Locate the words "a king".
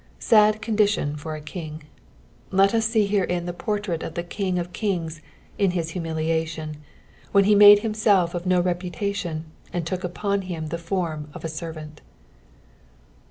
1.35-1.83